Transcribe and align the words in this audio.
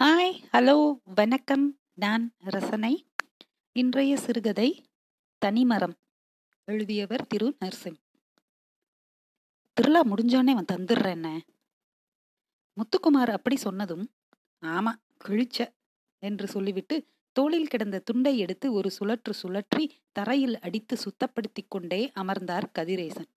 Hi 0.00 0.34
hello 0.52 1.00
வணக்கம். 1.14 1.78
நான் 1.94 2.34
ரசனை. 2.38 3.06
இன்றைய 3.72 4.16
சிறுகதை 4.16 4.84
தனிமரம் 5.38 5.94
எழுதியவர் 6.64 7.26
திரு 7.26 7.56
நர்சிங் 7.58 7.96
திருவிழா 9.72 10.02
முடிஞ்சோடனே 10.04 10.52
அவன் 10.56 10.68
தந்துடுறேன்ன 10.72 11.38
முத்துக்குமார் 12.76 13.30
அப்படி 13.30 13.56
சொன்னதும் 13.56 14.12
ஆமா 14.62 14.92
கிழிச்ச 15.24 15.68
என்று 16.18 16.46
சொல்லிவிட்டு 16.46 17.08
தோளில் 17.32 17.68
கிடந்த 17.68 17.98
துண்டை 17.98 18.38
எடுத்து 18.38 18.72
ஒரு 18.72 18.90
சுழற்று 19.00 19.34
சுழற்றி 19.42 19.90
தரையில் 20.12 20.58
அடித்து 20.58 20.96
சுத்தப்படுத்தி 20.96 21.64
கொண்டே 21.68 22.10
அமர்ந்தார் 22.14 22.70
கதிரேசன். 22.78 23.30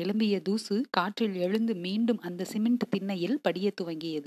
கிளம்பிய 0.00 0.42
தூசு 0.42 0.84
காற்றில் 0.90 1.34
எழுந்து 1.34 1.74
மீண்டும் 1.74 2.18
அந்த 2.18 2.44
சிமெண்ட் 2.44 2.90
திண்ணையில் 2.90 3.40
படிய 3.40 3.72
துவங்கியது. 3.82 4.26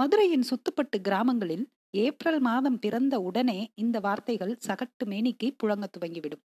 மதுரையின் 0.00 0.44
சுத்துப்பட்டு 0.50 1.00
கிராமங்களில் 1.00 1.70
ஏப்ரல் 1.90 2.40
மாதம் 2.40 2.78
பிறந்த 2.78 3.20
உடனே 3.20 3.72
இந்த 3.74 4.00
வார்த்தைகள் 4.00 4.58
சகட்டு 4.66 5.04
மேனிக்கு 5.04 5.56
புழங்க 5.62 5.86
துவங்கிவிடும். 5.96 6.42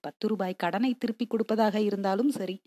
பத்து 0.00 0.28
ரூபாய் 0.28 0.54
கடனை 0.54 0.94
திருப்பி 0.94 1.26
கொடுப்பதாக 1.26 1.80
இருந்தாலும் 1.80 2.30
சரி 2.30 2.62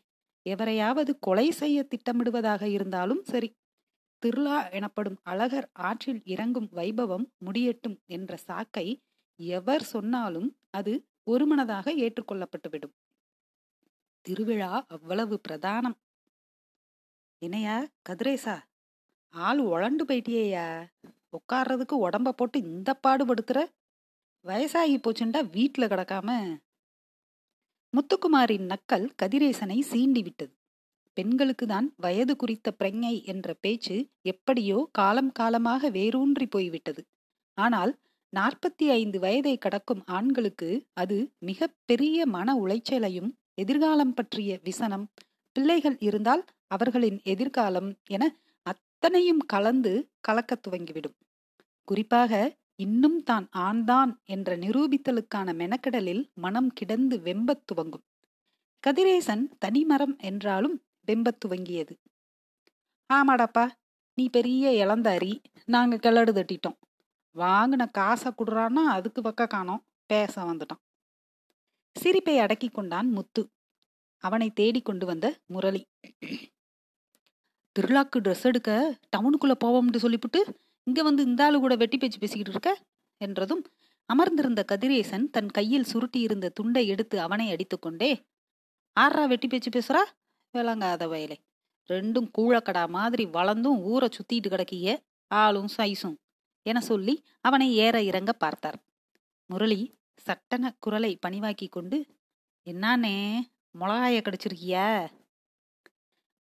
எவரையாவது 0.50 1.12
கொலை 1.20 1.52
செய்ய 1.52 1.88
திட்டமிடுவதாக 1.88 2.64
இருந்தாலும் 2.64 3.24
சரி 3.24 3.50
திருளா 4.26 4.72
எனப்படும் 4.72 5.18
அழகர் 5.24 5.70
ஆற்றில் 5.74 6.22
இறங்கும் 6.26 6.70
வைபவம் 6.72 7.26
முடியட்டும் 7.38 8.00
என்ற 8.06 8.36
சாக்கை 8.36 9.04
எவர் 9.36 9.84
சொன்னாலும் 9.84 10.58
அது 10.70 11.08
ஒருமனதாக 11.24 11.94
ஏற்றுக்கொள்ளப்பட்டுவிடும். 11.96 12.96
திருவிழா 14.22 14.86
அவ்வளவு 14.88 15.42
பிரதானம். 15.50 15.98
இணையா 17.46 17.78
கதிரேசா? 18.10 18.70
ஆள் 19.34 19.60
உழண்டு 19.74 20.04
போயிட்டியேயா 20.10 20.66
உட்கார்றதுக்கு 21.38 21.96
உடம்ப 22.08 22.30
போட்டு 22.30 22.58
இந்த 22.60 22.90
பாடுபடுத்துற 23.04 23.60
வயசாகி 24.46 24.98
போச்சுண்டா 24.98 25.42
வீட்டில் 25.50 25.92
கிடக்காம. 25.92 26.30
முத்துக்குமாரின் 27.94 28.66
நக்கல் 28.72 29.06
கதிரேசனை 29.22 29.78
சீண்டி 29.92 30.22
விட்டது. 30.24 30.54
பெண்களுக்கு 31.18 31.66
தான் 31.66 31.88
வயது 31.96 32.34
குறித்த 32.36 32.68
பிரங்கை 32.80 33.16
என்ற 33.24 33.48
பேச்சு 33.54 33.96
எப்படியோ 34.22 34.78
காலம் 34.92 35.32
காலமாக 35.32 35.90
வேரூன்றி 35.90 36.46
போய்விட்டது 36.46 37.02
ஆனால் 37.58 37.92
நாற்பத்தி 38.34 38.86
ஐந்து 38.92 39.18
வயதை 39.20 39.58
கடக்கும் 39.58 40.04
ஆண்களுக்கு 40.18 40.70
அது 40.94 41.18
மிக 41.40 41.68
பெரிய 41.86 42.26
மன 42.26 42.56
உளைச்சலையும் 42.56 43.30
எதிர்காலம் 43.54 44.14
பற்றிய 44.14 44.60
விசனம். 44.64 45.06
பிள்ளைகள் 45.56 45.98
இருந்தால் 46.00 46.44
அவர்களின் 46.68 47.20
எதிர்காலம் 47.24 47.90
என 48.08 48.24
அத்தனையும் 49.04 49.40
கலந்து 49.40 50.12
கலக்கத் 50.28 50.62
துவங்கிவிடும். 50.68 51.16
குறிப்பாக 51.84 52.58
இன்னும் 52.76 53.24
தான் 53.24 53.50
ஆண்தான் 53.52 54.22
என்ற 54.26 54.58
நிரூபித்தலுக்கான 54.58 55.54
மெனக்கடலில் 55.54 56.34
மனம் 56.34 56.70
கிடந்து 56.70 57.18
வெம்பத் 57.18 57.64
துவங்கும். 57.66 58.04
கதிரேசன் 58.88 59.48
தனிமரம் 59.60 60.18
என்றாலும் 60.18 60.84
வெம்பத் 61.08 61.40
துவங்கியது. 61.46 61.96
ஆமாடாப்பா 63.14 63.70
நீ 64.14 64.30
பெரிய 64.30 64.86
இளந்தாரி 64.86 65.44
நாங்க 65.66 65.98
கிளடு 65.98 66.32
தட்டிட்டோம். 66.32 66.78
வாங்கின 67.36 67.92
காசை 67.92 68.32
குடுறான்னா 68.38 68.86
அதுக்கு 68.90 69.22
பக்க 69.22 69.48
காணோம். 69.48 69.84
பேச 70.06 70.44
வந்துட்டான். 70.44 70.84
சிரிப்பை 71.96 72.40
அடக்கி 72.40 72.70
கொண்டான் 72.70 73.10
முத்து. 73.10 73.50
அவனை 74.18 74.50
தேடிக்கொண்டு 74.50 75.06
வந்த 75.06 75.40
முரளி. 75.46 75.88
திருவிழாக்கு 77.76 78.20
ட்ரெஸ் 78.20 78.46
எடுக்க 78.46 78.72
டவுனுக்குள்ளே 79.16 79.56
போவோம்னு 79.64 80.02
சொல்லிவிட்டு 80.06 80.40
இங்கே 80.88 81.02
வந்து 81.02 81.22
இந்த 81.24 81.42
ஆளு 81.46 81.58
கூட 81.60 81.76
வெட்டி 81.76 81.98
பேச்சு 81.98 82.20
பேசிக்கிட்டு 82.20 82.52
இருக்க? 82.52 82.72
என்றதும் 83.22 83.62
அமர்ந்திருந்த 84.10 84.62
கதிரேசன் 84.72 85.26
தன் 85.30 85.52
கையில் 85.52 85.84
சுருட்டி 85.84 86.20
இருந்த 86.20 86.50
துண்டை 86.50 86.84
எடுத்து 86.88 87.20
அவனை 87.20 87.46
அடித்துக்கொண்டே 87.54 88.12
ஆறா 88.98 89.24
வெட்டி 89.28 89.48
பேச்சு 89.48 89.70
பேசுறா? 89.70 90.02
விளங்காத 90.54 91.08
வயலை. 91.08 91.38
ரெண்டும் 91.90 92.28
கூழக்கடா 92.38 92.84
மாதிரி 92.90 93.26
வளர்ந்தும் 93.26 93.80
ஊரை 93.92 94.10
சுத்திட்டு 94.10 94.50
கிடக்கிய 94.50 94.98
ஆளும் 95.32 95.72
சைஸும் 95.78 96.18
என 96.66 96.82
சொல்லி 96.82 97.16
அவனை 97.42 97.68
ஏற 97.76 97.96
இறங்க 98.04 98.32
பார்த்தார். 98.34 98.78
முரளி 99.50 99.80
சட்டன 100.26 100.74
குரலை 100.80 101.14
பணிவாக்கி 101.16 101.68
கொண்டு 101.68 101.98
என்னானே 102.68 103.16
மிளகாய 103.80 104.18
கடிச்சிருக்கியா? 104.22 104.88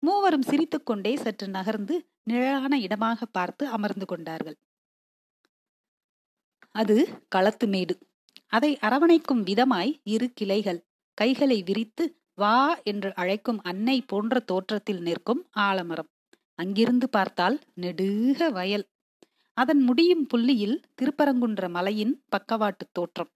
மூவரும் 0.02 0.42
சிரித்துக்கொண்டே 0.42 1.12
சற்று 1.16 1.48
நகர்ந்து 1.48 1.94
நிழலான 2.22 2.78
இடமாக 2.80 3.26
பார்த்து 3.26 3.66
அமர்ந்து 3.66 4.06
கொண்டார்கள். 4.06 4.56
அது 6.74 6.96
களத்து 7.28 7.66
மேடு. 7.66 7.94
அதை 8.48 8.78
அரவணைக்கும் 8.80 9.42
விதமாய் 9.42 9.92
இரு 10.04 10.32
கிளைகள் 10.34 10.80
கைகளை 11.18 11.62
விரித்து 11.62 12.04
வா 12.34 12.56
என்று 12.82 13.10
அழைக்கும் 13.14 13.60
அன்னை 13.62 13.96
போன்ற 14.02 14.40
தோற்றத்தில் 14.40 15.02
நிற்கும் 15.02 15.42
ஆலமரம். 15.50 16.10
அங்கிருந்து 16.54 17.08
பார்த்தால் 17.08 17.56
நெடுக 17.74 18.48
வயல். 18.50 18.86
அதன் 19.56 19.82
முடியும் 19.82 20.26
புள்ளியில் 20.26 20.76
திருப்பரங்குன்ற 20.98 21.68
மலையின் 21.68 22.14
பக்கவாட்டு 22.28 22.84
தோற்றம். 22.92 23.30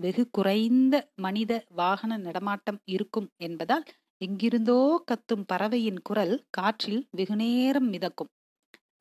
வெகு 0.00 0.24
குறைந்த 0.30 0.94
மனித 1.16 1.52
வாகன 1.68 2.16
நடமாட்டம் 2.16 2.80
இருக்கும் 2.84 3.28
என்பதால் 3.36 3.86
எங்கிருந்தோ 4.20 5.04
கத்தும் 5.06 5.44
பறவையின் 5.46 6.00
குரல் 6.02 6.44
காற்றில் 6.50 7.08
வெகுநேரம் 7.10 7.88
மிதக்கும். 7.92 8.30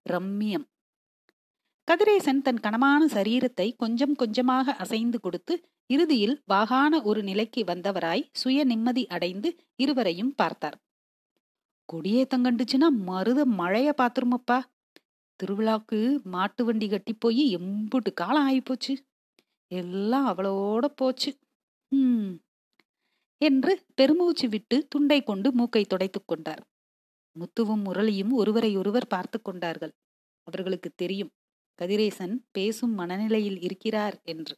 ரம்மியம். 0.10 0.66
கதிரேசன் 1.88 2.42
தன் 2.42 2.60
கனமான 2.60 3.06
சரீரத்தை 3.06 3.76
கொஞ்சம் 3.78 4.16
கொஞ்சமாக 4.16 4.74
அசைந்து 4.74 5.20
கொடுத்து 5.20 5.64
இறுதியில் 5.88 6.44
வாகான 6.54 7.02
ஒரு 7.04 7.24
நிலைக்கு 7.24 7.64
வந்தவராய் 7.64 8.30
சுய 8.32 8.64
நிம்மதி 8.64 9.08
அடைந்து 9.08 9.56
இருவரையும் 9.76 10.36
பார்த்தார். 10.36 10.78
கொடியே 11.86 12.28
தங்கண்டுச்சுன்னா 12.36 12.90
மருத 12.90 13.46
மழைய 13.46 13.94
பாத்துருமப்பா. 13.98 14.60
திருவிழாக்கு 15.40 16.24
மாட்டு 16.24 16.66
வண்டி 16.66 16.90
கட்டி 16.90 17.14
போய் 17.14 17.58
எம்புட்டு 17.58 18.14
காலம் 18.14 18.48
ஆயிப்போச்சு. 18.50 18.96
எல்லாம் 19.68 20.28
அவளோட 20.28 20.86
போச்சு. 20.96 21.32
ம். 21.92 22.45
என்று 23.38 23.86
பெருமூச்சு 23.96 24.50
விட்டு 24.50 24.88
துண்டை 24.90 25.24
கொண்டு 25.24 25.52
மூக்கை 25.52 25.86
துடைத்துக் 25.86 26.28
கொண்டார். 26.28 26.62
முத்துவும் 27.36 27.84
முரளியும் 27.86 28.32
ஒருவரை 28.32 28.78
ஒருவர் 28.78 29.08
பார்த்து 29.08 29.42
கொண்டார்கள். 29.42 29.94
அவர்களுக்கு 30.48 30.92
தெரியும் 30.96 31.32
கதிரேசன் 31.80 32.36
பேசும் 32.52 32.94
மனநிலையில் 32.94 33.62
இருக்கிறார் 33.62 34.22
என்று. 34.24 34.56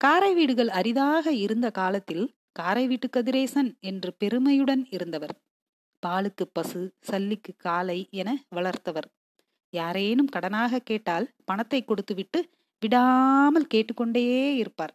காரை 0.00 0.34
வீடுகள் 0.34 0.68
அரிதாக 0.68 1.32
இருந்த 1.32 1.70
காலத்தில் 1.70 2.34
காரை 2.52 2.86
வீட்டு 2.86 3.08
கதிரேசன் 3.08 3.70
என்று 3.80 4.10
பெருமையுடன் 4.12 4.86
இருந்தவர். 4.90 5.34
பாலுக்கு 6.02 6.44
பசு 6.52 6.94
சல்லிக்கு 7.10 7.52
காலை 7.56 8.08
என 8.10 8.44
வளர்த்தவர். 8.56 9.08
யாரேனும் 9.70 10.32
கடனாக 10.36 10.82
கேட்டால் 10.84 11.26
பணத்தை 11.44 11.84
கொடுத்துவிட்டு 11.84 12.40
விடாமல் 12.78 13.66
கேட்டுக்கொண்டே 13.66 14.56
இருப்பார். 14.56 14.94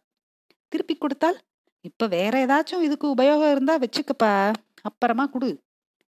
திருப்பி 0.68 0.96
கொடுத்தால் 0.96 1.38
இப்போ 1.82 2.08
வேற 2.08 2.46
ஏதாச்சும் 2.46 2.82
இதுக்கு 2.82 3.16
உபயோகம் 3.16 3.52
இருந்தா 3.52 3.80
வச்சுக்கப்பா 3.80 4.54
அப்புறமா 4.82 5.26
குடு 5.26 5.64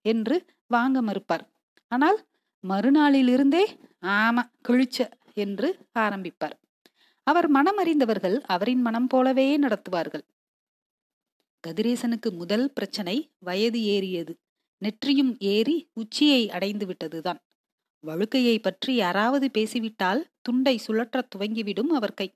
என்று 0.02 0.44
வாங்க 0.66 1.02
மறுப்பார். 1.02 1.44
ஆனால் 1.88 2.26
மறுநாளிலிருந்தே 2.64 3.64
ஆமா 4.00 4.42
கிழிச்ச 4.68 4.98
என்று 5.34 5.86
ஆரம்பிப்பார். 5.98 6.56
அவர் 7.22 7.48
மனம் 7.48 7.76
அறிந்தவர்கள் 7.76 8.40
அவரின் 8.40 8.80
மனம் 8.80 9.06
போலவே 9.06 9.58
நடத்துவார்கள். 9.58 10.24
கதிரேசனுக்கு 11.64 12.30
முதல் 12.30 12.72
பிரச்சனை 12.72 13.32
வயது 13.38 13.82
ஏறியது. 13.82 14.32
நெற்றியும் 14.82 15.32
ஏறி 15.38 15.90
உச்சியை 15.92 16.50
அடைந்து 16.50 16.86
விட்டதுதான். 16.86 17.40
வழுக்கையை 18.04 18.62
பற்றி 18.62 18.94
யாராவது 18.94 19.50
பேசிவிட்டால் 19.50 20.30
துண்டை 20.40 20.80
சுழற்றத் 20.86 21.30
துவங்கிவிடும் 21.36 21.90
அவர் 21.92 22.14
கை. 22.14 22.28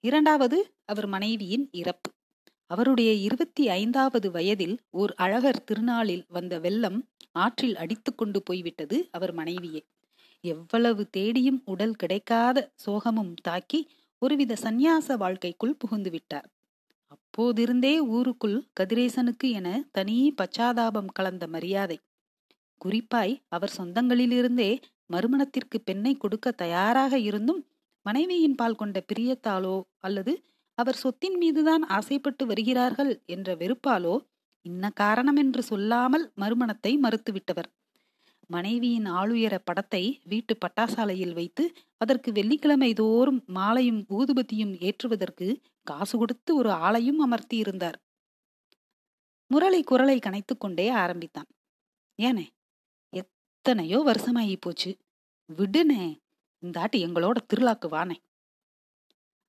இரண்டாவது 0.00 0.74
அவர் 0.84 1.06
மனைவியின் 1.06 1.68
இறப்பு. 1.72 2.10
அவருடைய 2.70 3.10
இருபத்தி 3.12 3.68
ஐந்தாவது 3.68 4.28
வயதில் 4.30 4.76
ஓர் 4.90 5.12
அழகர் 5.16 5.64
திருநாளில் 5.64 6.24
வந்த 6.28 6.54
வெள்ளம் 6.58 6.98
ஆற்றில் 7.32 7.76
அடித்து 7.76 8.10
கொண்டு 8.14 8.38
போய்விட்டது 8.42 8.96
அவர் 9.10 9.32
மனைவியே. 9.32 9.82
எவ்வளவு 10.44 11.02
தேடியும் 11.10 11.60
உடல் 11.64 11.96
கிடைக்காத 11.96 12.58
சோகமும் 12.86 13.34
தாக்கி 13.42 13.80
ஒருவித 14.22 14.56
சந்நியாச 14.62 15.16
வாழ்க்கைக்குள் 15.16 15.78
புகுந்து 15.78 16.10
விட்டார். 16.10 16.48
அப்போதிருந்தே 17.12 17.94
ஊருக்குள் 18.08 18.58
கதிரேசனுக்கு 18.80 19.48
என 19.50 19.68
தனி 19.92 20.16
பச்சாதாபம் 20.42 21.10
கலந்த 21.12 21.46
மரியாதை. 21.46 21.98
குறிப்பாய் 22.80 23.34
அவர் 23.48 23.76
சொந்தங்களிலிருந்தே 23.76 24.70
மறுமணத்திற்கு 25.06 25.78
பெண்ணை 25.80 26.12
கொடுக்க 26.14 26.50
தயாராக 26.54 27.18
இருந்தும் 27.18 27.60
மனைவியின் 28.06 28.54
பால் 28.54 28.76
கொண்ட 28.76 28.98
பிரியத்தாலோ 29.12 29.76
அல்லது 29.98 30.32
அவர் 30.78 31.00
சொத்தின் 31.02 31.36
மீதுதான் 31.36 31.84
ஆசைப்பட்டு 31.88 32.46
வருகிறார்கள் 32.46 33.12
என்ற 33.26 33.54
வெறுப்பாலோ 33.54 34.14
இன்ன 34.66 34.90
காரணம் 34.94 35.36
என்று 35.36 35.62
சொல்லாமல் 35.62 36.24
மறுமணத்தை 36.34 36.92
மறுத்துவிட்டவர். 37.02 37.68
மனைவியின் 38.46 39.08
ஆளுயர 39.20 39.54
படத்தை 39.64 40.02
வீட்டு 40.24 40.54
பட்டாசாலையில் 40.56 41.34
வைத்து 41.34 41.64
அதற்கு 41.96 42.30
வெள்ளிக்கிழமை 42.32 42.90
தோறும் 42.92 43.40
மாலையும் 43.46 44.00
ஊதுபத்தியும் 44.18 44.74
ஏற்றுவதற்கு 44.80 45.48
காசு 45.82 46.16
கொடுத்து 46.18 46.50
ஒரு 46.56 46.70
ஆளையும் 46.86 47.20
அமர்த்தி 47.26 47.56
இருந்தார் 47.56 47.98
முரளி 49.50 49.80
குரலை 49.82 50.18
கனைத்து 50.18 50.54
கொண்டே 50.58 50.88
ஆரம்பித்தான். 51.02 51.48
ஏனே 52.18 52.44
எத்தனையோ 53.12 53.98
வருஷமாயி 54.06 54.56
போச்சு. 54.60 54.90
விடுனே 55.58 56.04
இந்தாட்டி 56.62 56.98
எங்களோட 57.06 57.38
திருவிழாக்கு 57.48 57.88
வானே. 57.88 58.16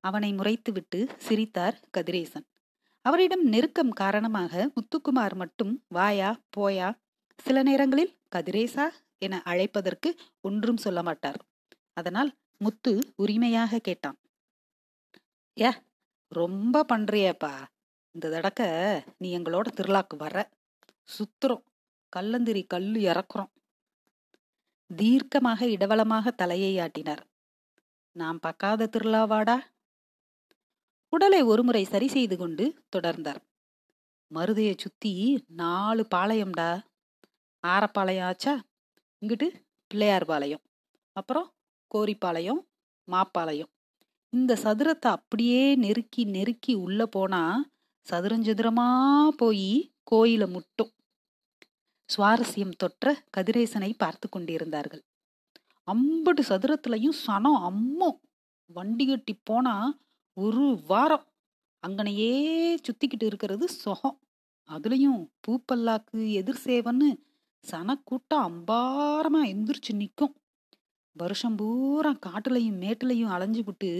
அவனை 0.04 0.30
முறைத்துவிட்டு 0.34 0.98
சிரித்தார் 1.18 1.76
கதிரேசன். 1.96 2.46
அவரிடம் 3.04 3.44
நெருக்கம் 3.44 3.92
காரணமாக 3.92 4.72
முத்துக்குமார் 4.74 5.34
மட்டும் 5.34 5.72
வாயா 5.88 6.30
போயா? 6.56 6.88
சில 7.36 7.62
நேரங்களில் 7.62 8.12
கதிரேசா? 8.36 8.86
என 9.18 9.42
அழைப்பதற்கு 9.44 10.08
ஒன்றும் 10.40 10.76
சொல்ல 10.76 11.02
மாட்டார். 11.02 11.38
அதனால் 11.92 12.30
முத்து 12.58 12.92
உரிமையாக 13.16 13.78
கேட்டான். 13.78 14.18
ஏ 15.60 15.70
ரொம்ப 16.32 16.84
பண்றியப்பா. 16.92 17.54
இந்த 18.14 18.26
தடக்க 18.30 18.62
நீ 19.18 19.28
எங்களோட 19.38 19.66
திருவிழாக்கு 19.76 20.16
வர 20.18 20.36
சுத்துறோம். 21.14 21.64
கல்லந்திரி 22.16 22.62
கல்லு 22.66 23.00
இறக்குறோம். 23.00 23.52
தீர்க்கமாக 24.90 25.60
இடவளமாக 25.76 26.30
தலையை 26.30 26.72
ஆட்டினார். 26.78 27.24
நாம் 28.16 28.38
பக்காத 28.46 28.88
திருவிழாவாடா 28.96 29.56
உடலை 31.14 31.42
ஒருமுறை 31.42 31.84
சரி 31.84 32.08
செய்து 32.08 32.36
கொண்டு 32.36 32.64
தொடர்ந்தார். 32.96 33.40
மருதைய 34.30 34.70
சுத்தி 34.78 35.12
நாலு 35.54 36.02
பாளையம்டா. 36.14 36.70
ஆரப்பாளையம் 37.64 38.26
ஆச்சா 38.26 38.54
இங்கிட்டு 39.22 39.48
பிள்ளையார் 39.90 40.24
பாளையம். 40.24 40.62
அப்புறம் 41.16 41.48
கோரிப்பாளையம் 41.90 42.60
மாப்பாளையம். 43.08 43.70
இந்த 44.32 44.52
சதுரத்தை 44.62 45.08
அப்படியே 45.08 45.62
நெருக்கி 45.76 46.24
நெருக்கி 46.24 46.74
உள்ள 46.74 47.06
போனா 47.06 47.42
சதுரஞ்சதுரமா 48.06 48.88
போய் 49.36 49.68
கோயிலை 50.02 50.48
முட்டும். 50.48 50.92
சுவாரஸ்யம் 52.08 52.78
தொற்ற 52.82 53.06
கதிரேசனை 53.36 53.90
பார்த்து 53.96 54.28
கொண்டிருந்தார்கள். 54.28 55.02
அம்பட்டு 55.88 56.42
சதுரத்துலயும் 56.48 57.18
சனம் 57.26 57.60
அம்மோ! 57.64 58.10
வண்டி 58.70 59.06
கட்டி 59.06 59.34
போனா 59.42 59.74
ஒரு 60.36 60.82
வாரம் 60.86 61.26
அங்கனையே 61.82 62.30
சுத்திக்கிட்டு 62.76 63.24
இருக்கிறது 63.24 63.68
சுகம். 63.68 64.16
அதுலயும் 64.68 65.20
பூப்பல்லாக்கு 65.40 66.30
எதிர் 66.32 66.60
சேவன்னு 66.64 67.08
சனக்கூட்டம் 67.64 68.46
அம்பாரமா 68.48 69.40
எந்திரிச்சு 69.52 69.92
நிற்கும் 69.92 70.34
வருஷம் 71.16 71.56
பூரா 71.56 72.12
காட்டுலையும் 72.26 72.80
மேட்டுலையும் 72.80 73.28
அலைஞ்சு 73.28 73.62
விட்டு 73.64 73.90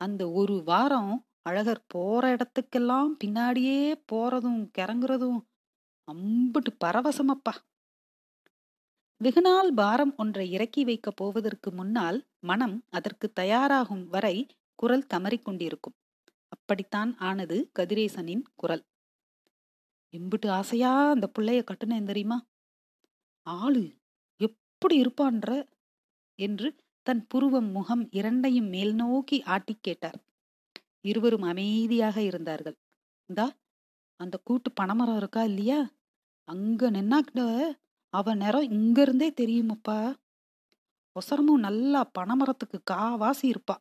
அந்த 0.00 0.30
ஒரு 0.30 0.62
வாரம் 0.62 1.12
அழகர் 1.42 1.84
போற 1.86 2.36
இடத்துக்கெல்லாம் 2.36 3.10
பின்னாடியே 3.24 3.78
போறதும் 4.12 4.60
கிறங்குறதும் 4.78 5.40
அம்புட்டு 6.08 6.72
பரவசமப்பா. 6.84 7.54
வெகுநாள் 9.20 9.72
பாரம் 9.74 10.14
ஒன்றை 10.16 10.50
இறக்கி 10.50 10.84
வைக்கப் 10.84 11.16
போவதற்கு 11.16 11.70
முன்னால் 11.72 12.18
மனம் 12.40 12.84
அதற்கு 12.90 13.32
தயாராகும் 13.40 14.06
வரை 14.06 14.36
குரல் 14.82 15.06
தமறிக் 15.14 15.44
கொண்டிருக்கும். 15.44 15.94
அப்படித்தான் 16.48 17.16
ஆனது 17.18 17.70
கதிரேசனின் 17.78 18.42
குரல். 18.54 18.84
எம்பிட்டு 20.12 20.48
ஆசையா 20.48 21.10
அந்த 21.10 21.30
பிள்ளைய 21.38 21.62
கட்டுனேன் 21.62 22.04
தெரியுமா? 22.04 22.46
ஆளு 23.46 23.96
எப்படி 24.36 25.00
இருப்பான்ற? 25.00 25.68
என்று 26.34 26.74
தன் 27.02 27.26
புருவம் 27.26 27.70
முகம் 27.70 28.08
இரண்டையும் 28.10 28.66
மேல் 28.66 28.94
நோக்கி 28.94 29.42
ஆட்டிக் 29.42 29.82
கேட்டார். 29.82 30.18
இருவரும் 31.00 31.42
அமைதியாக 31.42 32.22
இருந்தார்கள். 32.22 32.76
இந்தா 33.26 33.52
அந்த 34.16 34.40
கூட்டு 34.44 34.72
பனைமரம் 34.72 35.16
இருக்கா 35.16 35.44
இல்லையா? 35.44 35.90
அங்க 36.48 36.90
நின்னாக்கிட்ட 36.90 37.72
அவ 38.08 38.34
நேரம் 38.34 38.70
இங்க 38.70 39.02
இருந்தே 39.02 39.30
தெரியுமப்பா. 39.30 40.14
ஒசரமும் 41.16 41.58
நல்லா 41.58 42.10
பனைமரத்துக்கு 42.18 42.78
காவாசி 42.90 43.42
இருப்பா. 43.42 43.76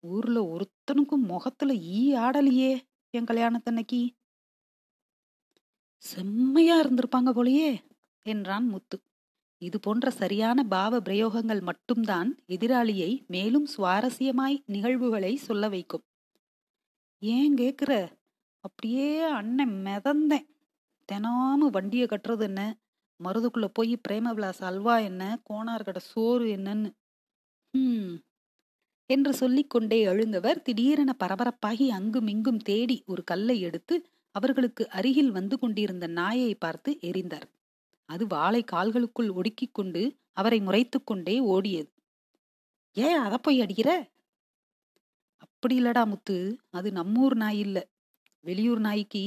ஊர்ல 0.00 0.38
ஒருத்தனுக்கும் 0.42 1.26
முகத்துல 1.26 1.74
ஈ 1.74 2.16
ஆடலையே 2.16 2.80
என் 3.10 3.24
கல்யாணத்தன்னைக்கு 3.24 4.00
செம்மையா 6.02 6.82
இருந்திருப்பாங்க 6.82 7.30
போலயே 7.34 7.70
என்றான் 8.22 8.66
முத்து. 8.66 9.02
இது 9.62 9.80
போன்ற 9.80 10.10
சரியான 10.10 10.64
பாவ 10.64 10.98
பிரயோகங்கள் 10.98 11.62
மட்டும்தான் 11.62 12.38
எதிராளியை 12.48 13.26
மேலும் 13.26 13.68
சுவாரஸ்யமாய் 13.76 14.62
நிகழ்வுகளை 14.66 15.36
சொல்ல 15.36 15.68
வைக்கும். 15.68 16.04
ஏன் 17.18 17.54
கேக்குற? 17.54 17.92
அப்படியே 18.64 19.20
அண்ணன் 19.20 19.74
மிதந்தேன். 19.84 20.46
தினாம 21.12 21.70
வண்டியை 21.70 22.06
கட்டுறது 22.06 22.42
என்ன? 22.42 22.78
மருதுக்குள்ள 23.24 23.66
போய் 23.72 24.00
பிரேமவிலாஸ் 24.08 24.62
அல்வா 24.62 24.98
என்ன? 24.98 25.40
கோணார்கட 25.50 25.98
சோறு 25.98 26.56
என்னன்னு. 26.56 26.90
ம் 27.74 28.12
என்று 29.10 29.34
சொல்லிக்கொண்டே 29.34 30.00
எழுந்தவர் 30.00 30.62
திடீரென 30.62 31.10
பரபரப்பாகி 31.18 31.86
அங்கும் 31.88 32.26
இங்கும் 32.26 32.58
தேடி 32.58 32.96
ஒரு 33.06 33.24
கல்லை 33.24 33.60
எடுத்து 33.60 33.94
அவர்களுக்கு 34.34 34.88
அருகில் 34.88 35.30
வந்து 35.30 35.58
கொண்டிருந்த 35.58 36.06
நாயை 36.06 36.54
பார்த்து 36.54 36.90
எரிந்தார். 37.02 37.46
அது 38.08 38.26
வாளை 38.26 38.64
கால்களுக்குள் 38.64 39.30
ஒடுக்கிக் 39.30 39.74
கொண்டு 39.74 40.02
அவரை 40.32 40.60
முறைத்து 40.60 41.04
கொண்டே 41.04 41.36
ஓடியது. 41.40 41.90
ஏன் 42.96 43.18
அத 43.18 43.38
போய் 43.38 43.60
அடிக்கிற? 43.60 43.90
அப்படி 45.36 45.82
இல்லடா 45.82 46.02
முத்து 46.06 46.36
அது 46.70 46.90
நம்மூர் 46.90 47.34
நாய் 47.34 47.58
இல்ல. 47.58 47.78
வெளியூர் 48.44 48.78
நாய்க்கு 48.78 49.24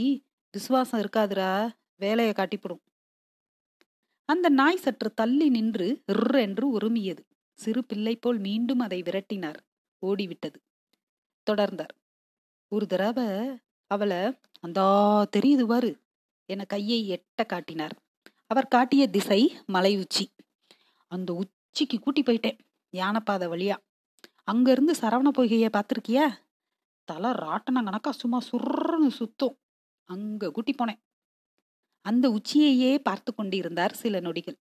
விசுவாசம் 0.54 1.01
இருக்காதுரா 1.01 1.51
வேலையை 1.95 2.34
காட்டிப்படும். 2.34 2.81
அந்த 4.30 4.50
நாய் 4.50 4.77
சற்று 4.77 5.10
தள்ளி 5.13 5.50
நின்று 5.50 5.89
என்று 6.39 6.66
உருமியது. 6.80 7.22
சிறு 7.60 7.81
பிள்ளை 7.86 8.16
போல் 8.16 8.39
மீண்டும் 8.39 8.80
அதை 8.80 9.01
விரட்டினார். 9.01 9.60
ஓடிவிட்டது. 10.06 10.56
தொடர்ந்தார். 11.51 11.95
ஒரு 12.68 12.88
தடவை 12.88 13.27
அவளை 13.88 14.39
அந்தா 14.59 14.88
தெரியுது 15.38 15.65
வாரு 15.65 16.00
என 16.45 16.65
கையை 16.65 17.00
எட்ட 17.12 17.45
காட்டினார். 17.45 17.95
அவர் 18.48 18.68
காட்டிய 18.68 19.07
திசை 19.07 19.57
மலை 19.65 19.98
உச்சி. 19.98 20.31
அந்த 21.07 21.33
உச்சிக்கு 21.33 22.00
கூட்டி 22.00 22.21
போயிட்டேன் 22.21 22.59
யானைப்பாதை 22.92 23.48
வழியா. 23.48 23.77
அங்கிருந்து 24.44 24.94
சரவண 24.94 25.30
பொய்கையை 25.38 25.70
பார்த்துருக்கியா? 25.70 26.38
தலை 27.03 27.29
ராட்டன 27.31 27.84
கணக்கா 27.84 28.12
சும்மா 28.12 28.39
சுர்றன்னு 28.51 29.10
சுத்தும். 29.10 29.58
அங்க 30.03 30.51
கூட்டி 30.51 30.74
போனேன். 30.74 31.01
அந்த 32.01 32.29
உச்சியையே 32.29 33.00
பார்த்து 33.00 33.36
கொண்டிருந்தார் 33.36 33.93
சில 33.93 34.20
நொடிகள். 34.20 34.58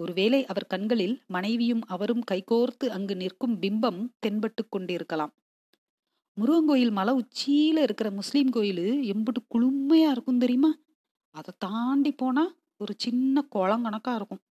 ஒருவேளை 0.00 0.46
அவர் 0.46 0.66
கண்களில் 0.66 1.22
மனைவியும் 1.26 1.82
அவரும் 1.86 2.22
கைகோர்த்து 2.30 2.86
அங்கு 2.86 3.16
நிற்கும் 3.16 3.56
பிம்பம் 3.60 4.00
தென்பட்டு 4.18 4.68
கொண்டிருக்கலாம். 4.68 5.32
முருகன் 6.36 6.66
கோயில் 6.66 6.90
மலை 6.90 7.14
உச்சியில 7.14 7.78
இருக்கிற 7.78 8.10
முஸ்லீம் 8.10 8.50
கோயில் 8.50 8.84
எம்பிட்டு 9.12 9.40
குளுமையா 9.54 10.10
இருக்கும் 10.10 10.38
தெரியுமா? 10.38 10.70
அதை 11.34 11.54
தாண்டி 11.58 12.12
போனா 12.12 12.44
ஒரு 12.76 12.94
சின்ன 12.96 13.42
குளம் 13.42 13.84
கணக்கா 13.84 14.14
இருக்கும். 14.14 14.42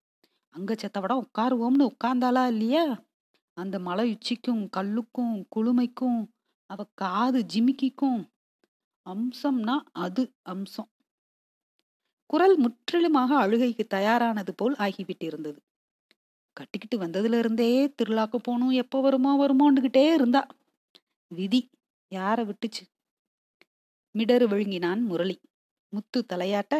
அங்க 0.54 0.74
செத்தவட 0.74 1.12
உட்காருவோம்னு 1.22 1.88
உட்கார்ந்தாளா 1.90 2.46
இல்லையா? 2.46 2.84
அந்த 3.56 3.78
மலை 3.78 4.06
உச்சிக்கும் 4.10 4.62
கல்லுக்கும் 4.76 5.34
குளுமைக்கும் 5.56 6.20
அவ 6.70 6.84
காது 6.94 7.46
ஜிமிக்கிக்கும் 7.54 8.20
அம்சம்னா 9.06 9.76
அது 9.92 10.22
அம்சம். 10.42 10.90
குரல் 12.30 12.56
முற்றிலுமாக 12.56 13.36
அழுகைக்கு 13.36 13.86
தயாரானது 13.94 14.50
போல் 14.56 14.74
ஆகிவிட்டிருந்தது. 14.78 15.58
கட்டிக்கிட்டு 16.52 16.96
வந்ததுல 16.98 17.38
இருந்தே 17.38 17.70
திருவிழாக்கு 17.88 18.36
போகணும் 18.36 18.70
எப்போ 18.70 19.00
வருமோ 19.00 19.32
வருமோன்னுகிட்டே 19.40 20.14
இருந்தா. 20.14 20.46
விதி 21.30 21.60
யார 22.12 22.38
விட்டுச்சு? 22.44 22.84
மிடறு 24.14 24.46
விழுங்கினான் 24.48 25.00
முரளி. 25.00 25.36
முத்து 25.92 26.24
தலையாட்ட 26.32 26.74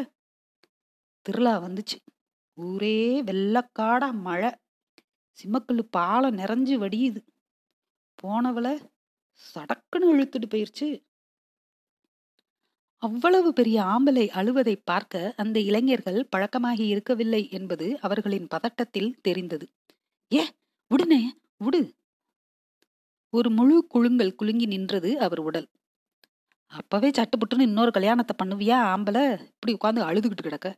திருவிழா 1.27 1.61
வந்துச்சு. 1.61 1.99
ஊரே 2.59 3.23
வெள்ளக்காடா 3.23 4.13
மழை. 4.13 4.51
சிம்மக்கல்லு 5.39 5.83
பாலம் 5.91 6.37
நிறைஞ்சு 6.37 6.77
வடியுது. 6.85 7.21
போனவளை 8.23 8.75
சடக்குன்னு 9.55 10.11
இழுத்துட்டு 10.15 10.49
போயிருச்சு. 10.51 10.89
அவ்வளவு 13.03 13.53
பெரிய 13.53 13.83
ஆம்பலை 13.85 14.25
அழுவதை 14.31 14.75
பார்க்க 14.85 15.35
அந்த 15.37 15.61
இளைஞர்கள் 15.61 16.29
பழக்கமாகி 16.33 16.85
இருக்கவில்லை 16.87 17.49
என்பது 17.51 17.87
அவர்களின் 18.01 18.49
பதட்டத்தில் 18.51 19.15
தெரிந்தது. 19.23 19.67
ஏ 20.33 20.43
விடுனே 20.91 21.21
உடு! 21.59 21.81
ஒரு 23.33 23.51
முழு 23.51 23.77
குழுங்கல் 23.89 24.35
குலுங்கி 24.35 24.67
நின்றது 24.67 25.19
அவர் 25.19 25.41
உடல். 25.41 25.69
அப்பவே 26.73 27.11
சட்டுப்புட்டுன்னு 27.11 27.61
இன்னொரு 27.61 27.91
கல்யாணத்தை 27.91 28.35
பண்ணுவியா 28.43 28.79
ஆம்பளை? 28.93 29.25
இப்படி 29.51 29.73
உட்காந்து 29.75 30.03
அழுதுகிட்டு 30.03 30.43
கிடக்க. 30.43 30.69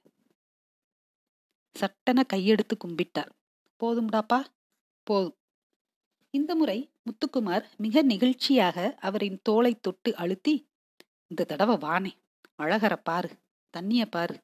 சட்டன 1.76 2.24
கையெடுத்து 2.24 2.74
கும்பிட்டார். 2.76 3.30
போதும்டாப்பா? 3.80 4.40
போதும். 5.06 5.36
இந்த 6.34 6.54
முறை 6.54 6.78
முத்துக்குமார் 7.06 7.64
மிக 7.76 8.02
நெகிழ்ச்சியாக 8.02 8.76
அவரின் 9.00 9.38
தோலை 9.42 9.72
தொட்டு 9.80 10.16
அழுத்தி 10.16 10.54
இந்த 11.32 11.44
தடவை 11.44 11.76
வானே 11.76 12.10
அழகரை 12.58 12.96
பாரு 13.02 13.30
தண்ணிய 13.74 14.02
பாரு. 14.06 14.34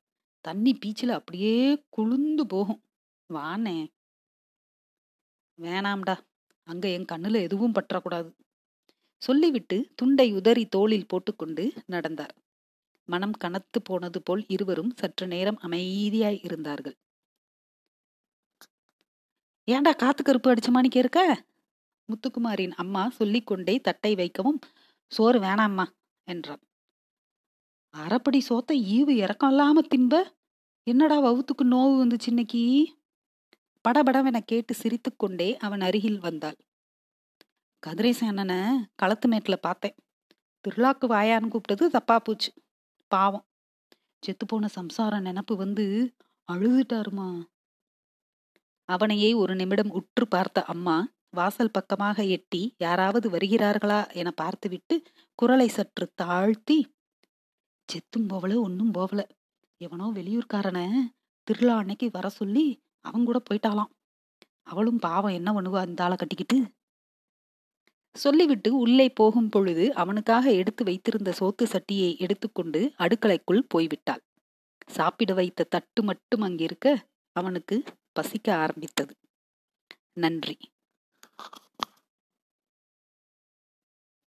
தண்ணி 0.44 0.72
பீச்சில் 0.72 1.10
அப்படியே 1.10 1.54
குளிர்ந்து 1.88 2.46
போகும். 2.46 2.82
வானே. 3.30 3.78
வேணாம்டா 5.58 6.14
அங்க 6.62 6.84
என் 6.88 7.10
கண்ணுல 7.12 7.36
எதுவும் 7.36 7.74
பற்றக்கூடாது. 7.74 8.30
சொல்லிவிட்டு 9.22 9.76
துண்டை 9.94 10.32
உதறி 10.32 10.64
தோளில் 10.66 11.06
போட்டுக்கொண்டு 11.06 11.64
நடந்தார். 11.86 12.34
மனம் 13.08 13.36
கனத்து 13.44 13.78
போனது 13.82 14.22
போல் 14.22 14.44
இருவரும் 14.48 14.92
சற்று 14.96 15.26
நேரம் 15.26 15.60
அமைதியாய் 15.62 16.40
இருந்தார்கள். 16.44 16.96
ஏண்டா 19.68 19.92
காத்து 19.92 20.22
கருப்பு 20.22 20.54
அடிச்ச 20.54 20.70
மாணிக்க 20.70 20.98
இருக்க? 20.98 21.20
முத்துக்குமாரின் 22.08 22.74
அம்மா 22.76 23.08
சொல்லிக்கொண்டே 23.08 23.76
தட்டை 23.80 24.14
வைக்கவும் 24.14 24.60
சோறு 25.12 25.40
வேணாம்மா 25.40 25.86
என்றான். 26.28 26.62
அரைப்படி 27.94 28.40
சோத்த 28.48 28.72
ஈவு 28.72 29.08
இறக்கம் 29.08 29.50
இல்லாம 29.50 29.80
திம்ப 29.94 30.14
என்னடா 30.86 31.16
வவுத்துக்கு 31.24 31.64
நோவு 31.64 31.94
வந்துச்சு 32.02 32.26
இன்னைக்கு? 32.26 32.62
படபடவென 33.84 34.40
கேட்டு 34.44 34.74
சிரித்துக்கொண்டே 34.74 35.56
அவன் 35.56 35.80
அருகில் 35.80 36.18
வந்தாள். 36.18 36.56
கதிரேசன் 37.86 38.28
அண்ணனை 38.28 38.58
களத்து 38.94 39.28
மேட்டில் 39.28 39.60
பார்த்தேன். 39.60 39.94
திருவிழாக்கு 40.64 41.06
வாயான்னு 41.08 41.50
கூப்பிட்டது 41.50 41.86
தப்பா 41.86 42.18
போச்சு. 42.18 42.52
பாவம். 43.10 43.46
செத்துப்போன 44.22 44.68
சம்சார 44.74 45.14
நினப்பு 45.18 45.54
வந்து 45.56 46.14
அழுதுட்டாருமா? 46.52 47.28
அவனையே 48.88 49.34
ஒரு 49.34 49.54
நிமிடம் 49.54 49.90
உற்று 49.90 50.28
பார்த்த 50.28 50.64
அம்மா 50.64 50.96
வாசல் 51.30 51.70
பக்கமாக 51.70 52.22
எட்டி 52.24 52.74
யாராவது 52.78 53.30
வருகிறார்களா? 53.30 54.00
என 54.12 54.30
பார்த்துவிட்டு 54.30 55.02
குரலை 55.34 55.68
சற்று 55.68 56.06
தாழ்த்தி 56.14 56.78
செத்தும் 57.88 58.26
போவல 58.26 58.60
ஒன்றும் 58.60 58.90
போவல. 58.90 59.20
எவனோ 59.80 60.06
வெளியூர்காரனை 60.14 60.84
திருவிழா 61.48 61.76
அன்னைக்கு 61.76 62.10
வர 62.12 62.28
சொல்லி 62.28 62.64
அவன் 63.00 63.24
கூட 63.24 63.38
போயிட்டாலாம். 63.50 63.92
அவளும் 64.62 64.98
பாவம் 64.98 65.32
என்ன 65.32 65.52
பண்ணுவா 65.52 65.76
அந்த 65.76 66.04
ஆளை 66.04 66.16
கட்டிக்கிட்டு? 66.16 66.58
சொல்லிவிட்டு 68.16 68.70
உள்ளே 68.78 69.08
போகும் 69.08 69.48
பொழுது 69.48 69.94
அவனுக்காக 69.94 70.52
எடுத்து 70.52 70.84
வைத்திருந்த 70.84 71.30
சோத்து 71.40 71.64
சட்டியை 71.64 72.10
எடுத்துக்கொண்டு 72.18 72.80
அடுக்கலைக்குள் 72.98 73.68
போய்விட்டாள். 73.74 74.22
சாப்பிட 74.86 75.34
வைத்த 75.34 75.64
தட்டு 75.64 76.02
மட்டும் 76.02 76.42
அங்கிருக்க 76.42 76.96
அவனுக்கு 77.36 77.76
பசிக்க 78.12 78.54
ஆரம்பித்தது. 78.54 79.14
நன்றி. 80.14 80.56